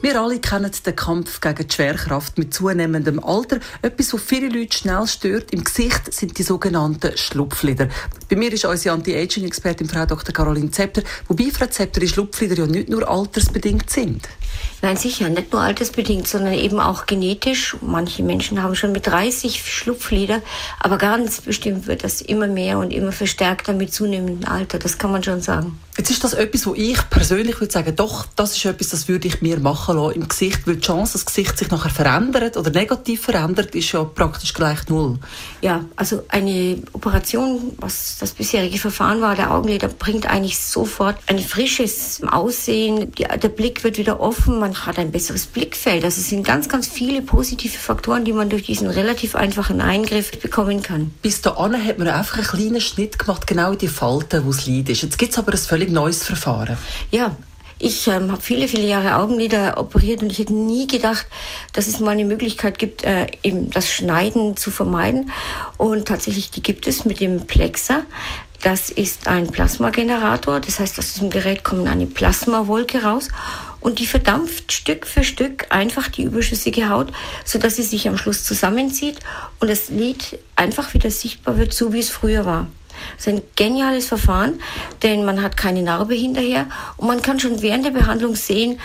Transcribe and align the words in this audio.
wir 0.00 0.20
alle 0.20 0.38
kennen 0.38 0.70
den 0.86 0.94
Kampf 0.94 1.40
gegen 1.40 1.66
die 1.66 1.74
Schwerkraft 1.74 2.38
mit 2.38 2.54
zunehmendem 2.54 3.22
Alter. 3.22 3.58
Etwas, 3.82 4.14
was 4.14 4.22
viele 4.22 4.48
Leute 4.48 4.76
schnell 4.76 5.06
stört 5.08 5.50
im 5.52 5.64
Gesicht, 5.64 6.14
sind 6.14 6.38
die 6.38 6.44
sogenannten 6.44 7.16
Schlupflider. 7.16 7.88
Bei 8.28 8.36
mir 8.36 8.52
ist 8.52 8.64
unsere 8.64 8.94
Anti-Aging-Expertin 8.94 9.88
Frau 9.88 10.06
Dr. 10.06 10.32
Caroline 10.32 10.70
Zepter, 10.70 11.02
wobei 11.26 11.50
Frau 11.50 11.66
Zepter 11.66 11.98
die 11.98 12.08
Schlupflider 12.08 12.54
ja 12.54 12.66
nicht 12.66 12.88
nur 12.88 13.08
altersbedingt 13.10 13.90
sind. 13.90 14.28
Nein, 14.80 14.96
sicher, 14.96 15.28
nicht 15.28 15.52
nur 15.52 15.60
altersbedingt, 15.60 16.28
sondern 16.28 16.54
eben 16.54 16.78
auch 16.78 17.06
genetisch. 17.06 17.76
Manche 17.80 18.22
Menschen 18.22 18.62
haben 18.62 18.76
schon 18.76 18.92
mit 18.92 19.08
30 19.08 19.64
Schlupflider, 19.64 20.40
aber 20.78 20.98
ganz 20.98 21.40
bestimmt 21.40 21.88
wird 21.88 22.04
das 22.04 22.20
immer 22.20 22.46
mehr 22.46 22.78
und 22.78 22.92
immer 22.92 23.10
verstärkter 23.10 23.72
mit 23.72 23.92
zunehmendem 23.92 24.48
Alter. 24.48 24.78
Das 24.78 24.98
kann 24.98 25.10
man 25.10 25.24
schon 25.24 25.40
sagen. 25.40 25.78
Jetzt 25.98 26.10
ist 26.10 26.22
das 26.22 26.32
etwas, 26.32 26.64
wo 26.64 26.74
ich 26.74 27.10
persönlich 27.10 27.60
würde 27.60 27.72
sagen, 27.72 27.96
doch, 27.96 28.24
das 28.36 28.56
ist 28.56 28.64
etwas, 28.64 28.90
das 28.90 29.08
würde 29.08 29.26
ich 29.26 29.42
mir 29.42 29.58
machen 29.58 29.96
lassen 29.96 30.14
im 30.14 30.28
Gesicht, 30.28 30.64
weil 30.64 30.76
die 30.76 30.86
Chance, 30.86 31.14
dass 31.14 31.24
das 31.24 31.26
Gesicht 31.26 31.58
sich 31.58 31.72
nachher 31.72 31.90
verändert 31.90 32.56
oder 32.56 32.70
negativ 32.70 33.22
verändert, 33.22 33.74
ist 33.74 33.90
ja 33.90 34.04
praktisch 34.04 34.54
gleich 34.54 34.88
null. 34.88 35.18
Ja, 35.60 35.84
also 35.96 36.22
eine 36.28 36.80
Operation, 36.92 37.72
was 37.78 38.16
das 38.20 38.30
bisherige 38.30 38.78
Verfahren 38.78 39.20
war, 39.20 39.34
der 39.34 39.52
Augenlider, 39.52 39.88
bringt 39.88 40.26
eigentlich 40.26 40.60
sofort 40.60 41.16
ein 41.26 41.40
frisches 41.40 42.20
Aussehen. 42.30 43.10
der 43.12 43.48
Blick 43.48 43.82
wird 43.82 43.98
wieder 43.98 44.20
offen, 44.20 44.60
man 44.68 44.86
hat 44.86 44.98
ein 44.98 45.10
besseres 45.10 45.46
Blickfeld. 45.46 46.04
Also 46.04 46.20
es 46.20 46.28
sind 46.28 46.46
ganz, 46.46 46.68
ganz 46.68 46.86
viele 46.86 47.22
positive 47.22 47.76
Faktoren, 47.76 48.24
die 48.24 48.32
man 48.32 48.50
durch 48.50 48.64
diesen 48.64 48.88
relativ 48.88 49.34
einfachen 49.34 49.80
Eingriff 49.80 50.30
bekommen 50.38 50.82
kann. 50.82 51.12
Bis 51.22 51.40
dahin 51.40 51.84
hat 51.84 51.98
man 51.98 52.08
einfach 52.08 52.38
einen 52.38 52.46
kleinen 52.46 52.80
Schnitt 52.80 53.18
gemacht, 53.18 53.46
genau 53.46 53.72
in 53.72 53.78
die 53.78 53.88
Falte, 53.88 54.44
wo 54.44 54.50
es 54.50 54.66
liegt. 54.66 54.88
Jetzt 54.88 55.18
gibt 55.18 55.32
es 55.32 55.38
aber 55.38 55.52
ein 55.52 55.58
völlig 55.58 55.78
völlig 55.78 55.90
neues 55.92 56.24
Verfahren. 56.24 56.76
Ja, 57.10 57.36
ich 57.78 58.08
ähm, 58.08 58.32
habe 58.32 58.42
viele, 58.42 58.66
viele 58.66 58.86
Jahre 58.88 59.16
Augenlider 59.16 59.78
operiert 59.78 60.22
und 60.22 60.32
ich 60.32 60.40
hätte 60.40 60.52
nie 60.52 60.88
gedacht, 60.88 61.26
dass 61.72 61.86
es 61.86 62.00
mal 62.00 62.10
eine 62.10 62.24
Möglichkeit 62.24 62.78
gibt, 62.78 63.04
äh, 63.04 63.28
eben 63.44 63.70
das 63.70 63.92
Schneiden 63.92 64.56
zu 64.56 64.72
vermeiden. 64.72 65.30
Und 65.76 66.08
tatsächlich, 66.08 66.50
die 66.50 66.62
gibt 66.62 66.88
es 66.88 67.04
mit 67.04 67.20
dem 67.20 67.46
Plexer. 67.46 68.02
Das 68.62 68.90
ist 68.90 69.28
ein 69.28 69.46
Plasmagenerator. 69.46 70.58
Das 70.58 70.80
heißt, 70.80 70.98
aus 70.98 71.12
diesem 71.12 71.30
Gerät 71.30 71.62
kommt 71.62 71.86
eine 71.86 72.06
Plasmawolke 72.06 73.04
raus 73.04 73.28
und 73.80 73.98
die 73.98 74.06
verdampft 74.06 74.72
Stück 74.72 75.06
für 75.06 75.24
Stück 75.24 75.66
einfach 75.70 76.08
die 76.08 76.22
überschüssige 76.22 76.88
Haut, 76.88 77.12
sodass 77.44 77.76
sie 77.76 77.82
sich 77.82 78.08
am 78.08 78.16
Schluss 78.16 78.44
zusammenzieht 78.44 79.18
und 79.60 79.70
das 79.70 79.88
Lid 79.88 80.38
einfach 80.56 80.94
wieder 80.94 81.10
sichtbar 81.10 81.58
wird, 81.58 81.72
so 81.72 81.92
wie 81.92 82.00
es 82.00 82.10
früher 82.10 82.44
war. 82.44 82.66
Das 83.16 83.26
ist 83.26 83.34
ein 83.34 83.42
geniales 83.56 84.06
Verfahren, 84.06 84.60
denn 85.02 85.24
man 85.24 85.42
hat 85.42 85.56
keine 85.56 85.82
Narbe 85.82 86.14
hinterher 86.14 86.66
und 86.96 87.06
man 87.06 87.22
kann 87.22 87.38
schon 87.38 87.62
während 87.62 87.84
der 87.84 87.92
Behandlung 87.92 88.34
sehen, 88.34 88.80